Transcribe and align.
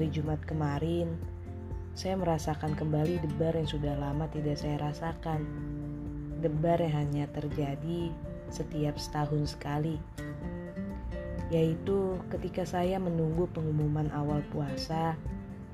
hari 0.00 0.16
Jumat 0.16 0.40
kemarin, 0.48 1.12
saya 1.92 2.16
merasakan 2.16 2.72
kembali 2.72 3.20
debar 3.20 3.52
yang 3.52 3.68
sudah 3.68 3.92
lama 4.00 4.24
tidak 4.32 4.56
saya 4.56 4.80
rasakan. 4.80 5.44
Debar 6.40 6.80
yang 6.80 7.04
hanya 7.04 7.28
terjadi 7.36 8.08
setiap 8.48 8.96
setahun 8.96 9.52
sekali. 9.52 10.00
Yaitu 11.52 12.16
ketika 12.32 12.64
saya 12.64 12.96
menunggu 12.96 13.44
pengumuman 13.52 14.08
awal 14.16 14.40
puasa 14.48 15.20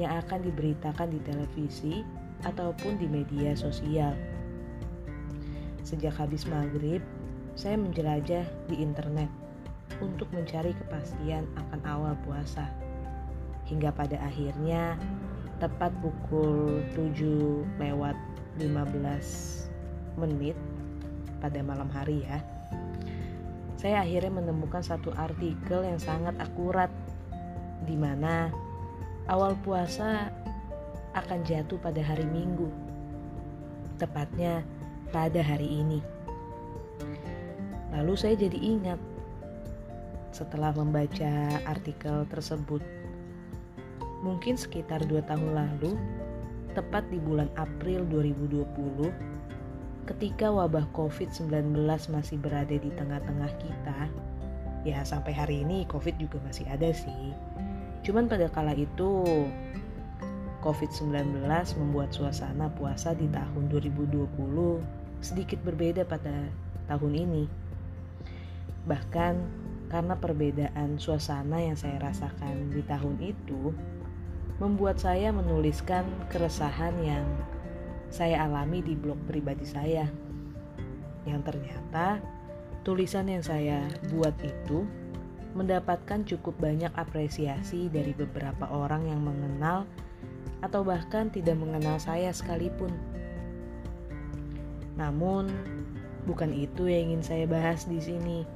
yang 0.00 0.16
akan 0.16 0.40
diberitakan 0.40 1.12
di 1.12 1.20
televisi 1.20 2.00
ataupun 2.48 2.96
di 2.96 3.04
media 3.04 3.52
sosial. 3.52 4.16
Sejak 5.84 6.16
habis 6.16 6.48
maghrib, 6.48 7.04
saya 7.60 7.76
menjelajah 7.76 8.48
di 8.72 8.80
internet 8.80 9.28
untuk 10.00 10.32
mencari 10.32 10.72
kepastian 10.80 11.44
akan 11.60 11.80
awal 11.84 12.16
puasa. 12.24 12.83
Hingga 13.64 13.90
pada 13.96 14.20
akhirnya 14.20 15.00
tepat 15.58 15.94
pukul 16.02 16.84
7 16.92 17.80
lewat 17.80 18.16
15 18.60 20.20
menit 20.20 20.56
pada 21.40 21.60
malam 21.64 21.88
hari 21.90 22.24
ya. 22.24 22.38
Saya 23.80 24.00
akhirnya 24.00 24.40
menemukan 24.40 24.80
satu 24.80 25.12
artikel 25.12 25.84
yang 25.84 26.00
sangat 26.00 26.32
akurat 26.40 26.88
di 27.84 27.96
mana 28.00 28.48
awal 29.28 29.52
puasa 29.60 30.32
akan 31.12 31.40
jatuh 31.44 31.76
pada 31.78 32.00
hari 32.00 32.24
Minggu. 32.24 32.68
Tepatnya 34.00 34.64
pada 35.12 35.44
hari 35.44 35.68
ini. 35.68 36.00
Lalu 37.94 38.14
saya 38.18 38.34
jadi 38.34 38.58
ingat 38.58 38.98
setelah 40.34 40.74
membaca 40.74 41.62
artikel 41.62 42.26
tersebut. 42.26 42.82
Mungkin 44.24 44.56
sekitar 44.56 45.04
dua 45.04 45.20
tahun 45.28 45.52
lalu, 45.52 46.00
tepat 46.72 47.04
di 47.12 47.20
bulan 47.20 47.52
April 47.60 48.08
2020, 48.08 49.12
ketika 50.08 50.48
wabah 50.48 50.88
COVID-19 50.96 51.76
masih 52.08 52.40
berada 52.40 52.72
di 52.72 52.88
tengah-tengah 52.88 53.52
kita, 53.60 54.08
ya 54.88 55.04
sampai 55.04 55.36
hari 55.36 55.60
ini 55.60 55.84
COVID 55.84 56.16
juga 56.16 56.40
masih 56.40 56.64
ada 56.72 56.88
sih. 56.96 57.36
Cuman 58.00 58.24
pada 58.24 58.48
kala 58.48 58.72
itu 58.72 59.28
COVID-19 60.64 61.44
membuat 61.76 62.16
suasana 62.16 62.72
puasa 62.72 63.12
di 63.12 63.28
tahun 63.28 63.68
2020 63.68 64.24
sedikit 65.20 65.60
berbeda 65.60 66.08
pada 66.08 66.48
tahun 66.88 67.12
ini. 67.12 67.44
Bahkan 68.88 69.34
karena 69.92 70.16
perbedaan 70.16 70.96
suasana 70.96 71.60
yang 71.60 71.76
saya 71.76 72.00
rasakan 72.00 72.72
di 72.72 72.80
tahun 72.84 73.16
itu 73.20 73.72
membuat 74.62 75.02
saya 75.02 75.34
menuliskan 75.34 76.06
keresahan 76.30 76.94
yang 77.02 77.26
saya 78.14 78.46
alami 78.46 78.78
di 78.78 78.94
blog 78.94 79.18
pribadi 79.26 79.66
saya. 79.66 80.06
Yang 81.26 81.40
ternyata 81.50 82.22
tulisan 82.86 83.26
yang 83.26 83.42
saya 83.42 83.82
buat 84.14 84.36
itu 84.44 84.86
mendapatkan 85.54 86.22
cukup 86.26 86.54
banyak 86.58 86.90
apresiasi 86.94 87.90
dari 87.90 88.14
beberapa 88.14 88.66
orang 88.70 89.06
yang 89.10 89.22
mengenal 89.22 89.86
atau 90.62 90.86
bahkan 90.86 91.30
tidak 91.30 91.58
mengenal 91.58 91.98
saya 91.98 92.30
sekalipun. 92.30 92.90
Namun, 94.94 95.50
bukan 96.30 96.54
itu 96.54 96.86
yang 96.86 97.10
ingin 97.10 97.22
saya 97.22 97.44
bahas 97.50 97.86
di 97.90 97.98
sini. 97.98 98.46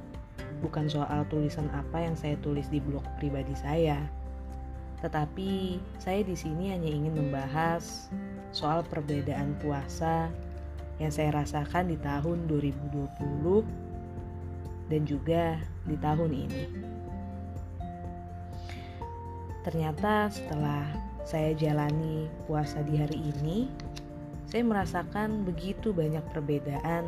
Bukan 0.63 0.91
soal 0.91 1.23
tulisan 1.31 1.71
apa 1.71 2.03
yang 2.03 2.15
saya 2.15 2.35
tulis 2.39 2.67
di 2.67 2.79
blog 2.83 3.03
pribadi 3.19 3.55
saya. 3.55 4.18
Tetapi 4.99 5.79
saya 5.99 6.21
di 6.23 6.35
sini 6.35 6.75
hanya 6.75 6.91
ingin 6.91 7.15
membahas 7.15 8.11
soal 8.51 8.83
perbedaan 8.83 9.55
puasa 9.63 10.27
yang 10.99 11.11
saya 11.13 11.31
rasakan 11.31 11.95
di 11.95 11.97
tahun 12.03 12.51
2020 12.51 13.63
dan 14.91 15.01
juga 15.07 15.55
di 15.87 15.95
tahun 15.95 16.31
ini. 16.35 16.63
Ternyata 19.63 20.27
setelah 20.33 20.83
saya 21.23 21.53
jalani 21.53 22.25
puasa 22.49 22.81
di 22.83 22.97
hari 22.97 23.21
ini, 23.37 23.69
saya 24.49 24.65
merasakan 24.65 25.45
begitu 25.45 25.93
banyak 25.93 26.25
perbedaan 26.33 27.05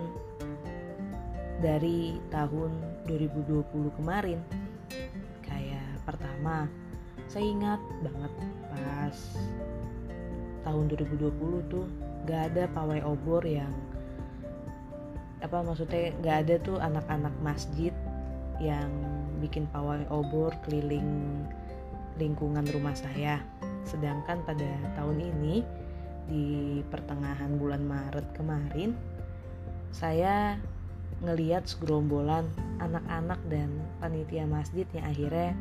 dari 1.58 2.22
tahun 2.30 2.70
2020 3.10 3.98
kemarin. 3.98 4.40
Kayak 5.42 5.90
pertama, 6.06 6.70
saya 7.28 7.46
ingat 7.48 7.82
banget 8.04 8.34
pas 8.72 9.18
tahun 10.68 10.84
2020 10.94 11.72
tuh 11.72 11.86
gak 12.30 12.54
ada 12.54 12.70
pawai 12.72 13.02
obor 13.02 13.42
yang 13.46 13.74
apa 15.42 15.58
maksudnya 15.66 16.14
gak 16.22 16.38
ada 16.46 16.56
tuh 16.62 16.78
anak-anak 16.78 17.34
masjid 17.42 17.94
yang 18.62 18.94
bikin 19.42 19.66
pawai 19.74 20.06
obor 20.14 20.54
keliling 20.62 21.42
lingkungan 22.22 22.62
rumah 22.70 22.94
saya. 22.94 23.42
Sedangkan 23.82 24.46
pada 24.46 24.70
tahun 24.94 25.18
ini 25.18 25.66
di 26.30 26.46
pertengahan 26.94 27.58
bulan 27.58 27.82
Maret 27.82 28.38
kemarin 28.38 28.94
saya 29.90 30.56
ngeliat 31.26 31.68
segerombolan 31.68 32.48
anak-anak 32.80 33.42
dan 33.52 33.70
panitia 34.00 34.46
masjid 34.48 34.86
yang 34.94 35.06
akhirnya 35.06 35.52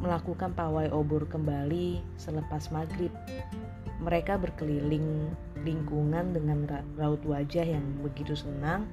melakukan 0.00 0.52
pawai 0.52 0.92
obor 0.92 1.24
kembali 1.24 2.04
selepas 2.20 2.68
maghrib. 2.68 3.12
Mereka 4.04 4.36
berkeliling 4.36 5.32
lingkungan 5.64 6.36
dengan 6.36 6.68
raut 7.00 7.22
wajah 7.24 7.64
yang 7.64 7.84
begitu 8.04 8.36
senang 8.36 8.84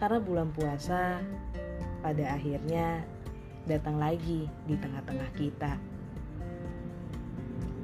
karena 0.00 0.18
bulan 0.20 0.48
puasa 0.52 1.20
pada 2.00 2.24
akhirnya 2.36 3.04
datang 3.66 3.98
lagi 3.98 4.48
di 4.64 4.74
tengah-tengah 4.78 5.30
kita. 5.36 5.72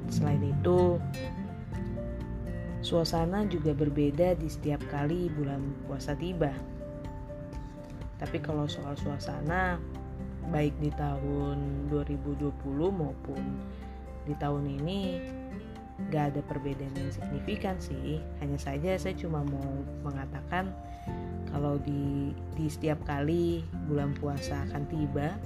Selain 0.09 0.41
itu, 0.41 1.01
suasana 2.85 3.45
juga 3.49 3.73
berbeda 3.73 4.37
di 4.37 4.47
setiap 4.47 4.79
kali 4.89 5.27
bulan 5.33 5.59
puasa 5.85 6.13
tiba. 6.13 6.53
Tapi 8.21 8.37
kalau 8.39 8.69
soal 8.69 8.95
suasana, 8.95 9.81
baik 10.53 10.77
di 10.77 10.93
tahun 10.93 11.89
2020 11.89 12.53
maupun 12.93 13.41
di 14.29 14.37
tahun 14.37 14.69
ini 14.69 15.17
gak 16.13 16.33
ada 16.33 16.41
perbedaan 16.45 16.93
yang 16.93 17.09
signifikan 17.09 17.75
sih. 17.81 18.21
Hanya 18.37 18.61
saja 18.61 18.93
saya 19.01 19.17
cuma 19.17 19.41
mau 19.41 19.81
mengatakan 20.05 20.69
kalau 21.49 21.81
di 21.81 22.33
di 22.53 22.69
setiap 22.69 23.01
kali 23.05 23.65
bulan 23.89 24.13
puasa 24.17 24.65
akan 24.69 24.83
tiba, 24.89 25.37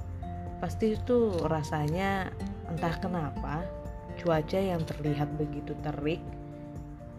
pasti 0.60 0.92
itu 0.96 1.32
rasanya 1.48 2.28
entah 2.68 2.96
kenapa 3.00 3.64
cuaca 4.20 4.60
yang 4.60 4.82
terlihat 4.84 5.28
begitu 5.40 5.72
terik, 5.84 6.20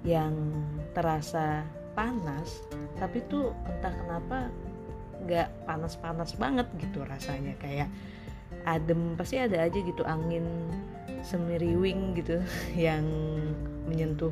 yang 0.06 0.34
terasa 0.94 1.66
panas, 1.94 2.66
tapi 2.98 3.24
tuh 3.30 3.54
entah 3.66 3.94
kenapa 3.94 4.38
nggak 5.26 5.48
panas-panas 5.68 6.36
banget 6.38 6.68
gitu 6.80 7.04
rasanya. 7.04 7.56
Kayak 7.60 7.90
adem 8.68 9.16
pasti 9.16 9.40
ada 9.40 9.66
aja 9.66 9.80
gitu 9.80 10.04
angin 10.04 10.46
semiriwing 11.24 12.16
gitu 12.18 12.40
yang 12.90 13.06
menyentuh 13.90 14.32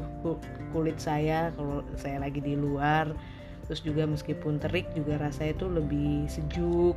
kulit 0.71 0.97
saya 1.01 1.49
kalau 1.55 1.81
saya 1.97 2.21
lagi 2.21 2.39
di 2.39 2.53
luar. 2.53 3.11
Terus 3.67 3.83
juga 3.83 4.07
meskipun 4.07 4.63
terik 4.63 4.87
juga 4.95 5.19
rasanya 5.19 5.59
tuh 5.59 5.69
lebih 5.71 6.29
sejuk. 6.31 6.95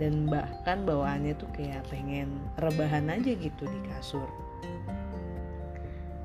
Dan 0.00 0.24
bahkan 0.24 0.88
bawaannya 0.88 1.36
tuh 1.36 1.48
kayak 1.52 1.84
pengen 1.92 2.40
rebahan 2.56 3.12
aja 3.12 3.36
gitu 3.36 3.64
di 3.68 3.80
kasur. 3.92 4.24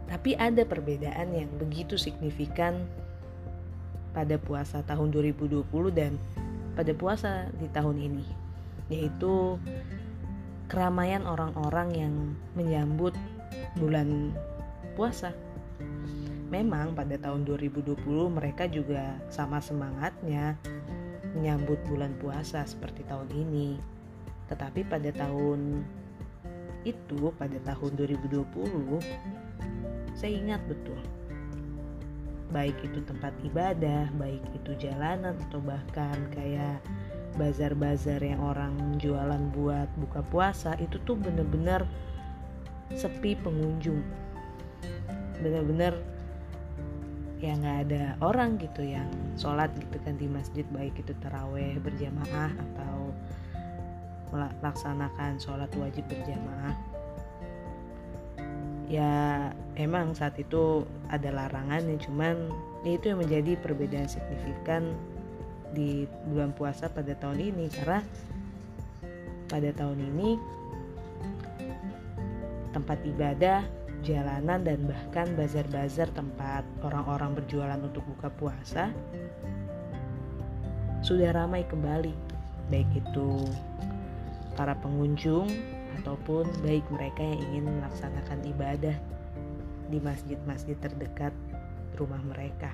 Tapi 0.08 0.40
ada 0.40 0.64
perbedaan 0.64 1.36
yang 1.36 1.52
begitu 1.60 2.00
signifikan 2.00 2.88
pada 4.16 4.40
puasa 4.40 4.82
tahun 4.88 5.12
2020 5.12 5.68
dan 5.92 6.16
pada 6.78 6.94
puasa 6.94 7.50
di 7.58 7.66
tahun 7.74 7.98
ini, 7.98 8.26
yaitu 8.94 9.58
keramaian 10.70 11.26
orang-orang 11.26 11.90
yang 11.98 12.14
menyambut 12.54 13.18
bulan 13.82 14.30
puasa. 14.94 15.34
Memang 16.54 16.94
pada 16.94 17.18
tahun 17.18 17.50
2020 17.50 17.98
mereka 18.30 18.70
juga 18.70 19.18
sama 19.34 19.58
semangatnya 19.58 20.54
menyambut 21.34 21.82
bulan 21.90 22.14
puasa 22.22 22.62
seperti 22.70 23.02
tahun 23.10 23.28
ini. 23.34 23.82
Tetapi 24.48 24.86
pada 24.86 25.10
tahun 25.12 25.82
itu, 26.86 27.34
pada 27.36 27.58
tahun 27.68 27.92
2020, 28.00 28.48
saya 30.16 30.32
ingat 30.32 30.62
betul 30.70 31.17
baik 32.52 32.76
itu 32.84 33.04
tempat 33.04 33.36
ibadah, 33.44 34.08
baik 34.16 34.44
itu 34.56 34.88
jalanan 34.88 35.36
atau 35.48 35.60
bahkan 35.60 36.16
kayak 36.32 36.80
bazar-bazar 37.36 38.24
yang 38.24 38.42
orang 38.42 38.98
jualan 38.98 39.52
buat 39.54 39.88
buka 40.00 40.26
puasa 40.32 40.74
itu 40.82 40.98
tuh 41.06 41.20
bener-bener 41.20 41.86
sepi 42.96 43.36
pengunjung. 43.38 44.02
Bener-bener 45.44 45.94
ya 47.38 47.54
nggak 47.54 47.78
ada 47.90 48.04
orang 48.26 48.58
gitu 48.58 48.82
yang 48.82 49.06
sholat 49.38 49.70
gitu 49.78 50.02
kan 50.02 50.18
di 50.18 50.26
masjid 50.26 50.66
baik 50.74 50.98
itu 50.98 51.14
teraweh 51.22 51.78
berjamaah 51.86 52.50
atau 52.50 53.14
melaksanakan 54.34 55.38
sholat 55.38 55.70
wajib 55.78 56.04
berjamaah 56.10 56.74
ya 58.88 59.52
emang 59.76 60.16
saat 60.16 60.40
itu 60.40 60.88
ada 61.12 61.28
larangan 61.32 61.84
ya 61.84 61.98
cuman 62.08 62.36
ya 62.88 62.96
itu 62.96 63.12
yang 63.12 63.20
menjadi 63.20 63.60
perbedaan 63.60 64.08
signifikan 64.08 64.96
di 65.76 66.08
bulan 66.32 66.56
puasa 66.56 66.88
pada 66.88 67.12
tahun 67.20 67.52
ini. 67.52 67.68
Karena 67.68 68.00
pada 69.52 69.70
tahun 69.76 70.00
ini 70.16 70.30
tempat 72.72 73.00
ibadah 73.04 73.64
jalanan 74.06 74.64
dan 74.64 74.88
bahkan 74.88 75.28
bazar-bazar 75.36 76.08
tempat 76.16 76.64
orang-orang 76.86 77.34
berjualan 77.36 77.80
untuk 77.82 78.06
buka 78.06 78.30
puasa 78.30 78.94
sudah 81.06 81.30
ramai 81.30 81.64
kembali, 81.70 82.12
baik 82.74 82.90
itu 82.98 83.46
para 84.58 84.74
pengunjung 84.82 85.48
ataupun 86.02 86.48
baik 86.64 86.86
mereka 86.94 87.22
yang 87.22 87.42
ingin 87.52 87.66
melaksanakan 87.82 88.40
ibadah 88.48 88.98
di 89.88 89.98
masjid-masjid 90.04 90.76
terdekat 90.80 91.34
rumah 91.96 92.22
mereka. 92.24 92.72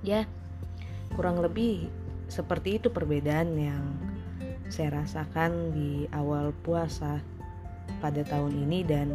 Ya, 0.00 0.24
kurang 1.12 1.42
lebih 1.42 1.90
seperti 2.30 2.78
itu 2.78 2.92
perbedaan 2.92 3.56
yang 3.58 3.84
saya 4.68 5.00
rasakan 5.00 5.72
di 5.72 6.04
awal 6.12 6.52
puasa 6.62 7.24
pada 8.04 8.20
tahun 8.20 8.52
ini 8.68 8.84
dan 8.84 9.08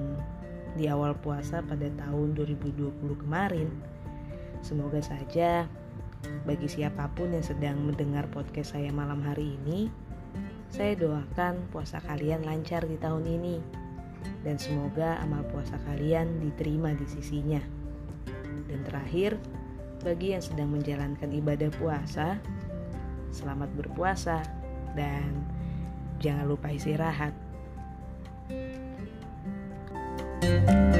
di 0.73 0.89
awal 0.89 1.13
puasa 1.13 1.61
pada 1.61 1.85
tahun 1.93 2.33
2020 2.33 2.89
kemarin. 3.21 3.69
Semoga 4.65 4.99
saja 4.99 5.69
bagi 6.47 6.65
siapa 6.65 7.05
pun 7.13 7.35
yang 7.35 7.45
sedang 7.45 7.77
mendengar 7.85 8.25
podcast 8.33 8.73
saya 8.73 8.89
malam 8.89 9.21
hari 9.21 9.55
ini, 9.61 9.93
saya 10.73 10.97
doakan 10.97 11.69
puasa 11.69 12.01
kalian 12.03 12.45
lancar 12.45 12.81
di 12.85 12.97
tahun 12.97 13.25
ini 13.29 13.57
dan 14.41 14.59
semoga 14.59 15.19
amal 15.21 15.43
puasa 15.51 15.77
kalian 15.85 16.41
diterima 16.41 16.95
di 16.95 17.05
sisinya. 17.07 17.61
Dan 18.67 18.81
terakhir, 18.87 19.37
bagi 20.01 20.33
yang 20.35 20.43
sedang 20.43 20.73
menjalankan 20.73 21.29
ibadah 21.31 21.71
puasa, 21.77 22.41
selamat 23.31 23.69
berpuasa 23.77 24.41
dan 24.97 25.45
jangan 26.19 26.49
lupa 26.49 26.71
istirahat. 26.73 27.31
thank 30.43 30.67
you 30.67 30.92